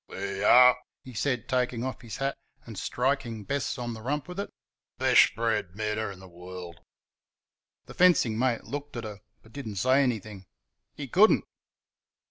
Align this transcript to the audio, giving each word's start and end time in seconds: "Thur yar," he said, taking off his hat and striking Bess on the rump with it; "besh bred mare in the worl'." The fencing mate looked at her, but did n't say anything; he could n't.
"Thur 0.09 0.37
yar," 0.37 0.77
he 1.03 1.13
said, 1.13 1.47
taking 1.47 1.83
off 1.83 2.01
his 2.01 2.17
hat 2.17 2.35
and 2.65 2.75
striking 2.75 3.43
Bess 3.43 3.77
on 3.77 3.93
the 3.93 4.01
rump 4.01 4.27
with 4.27 4.39
it; 4.39 4.51
"besh 4.97 5.35
bred 5.35 5.75
mare 5.75 6.11
in 6.11 6.17
the 6.19 6.27
worl'." 6.27 6.73
The 7.85 7.93
fencing 7.93 8.35
mate 8.39 8.63
looked 8.63 8.97
at 8.97 9.03
her, 9.03 9.21
but 9.43 9.53
did 9.53 9.67
n't 9.67 9.77
say 9.77 10.01
anything; 10.01 10.47
he 10.95 11.07
could 11.07 11.29
n't. 11.33 11.45